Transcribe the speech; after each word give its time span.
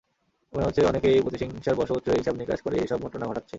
মনে 0.53 0.65
হচ্ছে, 0.65 0.81
অনেকেই 0.85 1.21
প্রতিহিংসার 1.21 1.75
বশবর্তী 1.75 2.07
হয়ে 2.09 2.19
হিসাব-নিকাশ 2.19 2.61
করেই 2.61 2.83
এসব 2.83 2.99
ঘটনা 3.01 3.25
ঘটাচ্ছে। 3.27 3.49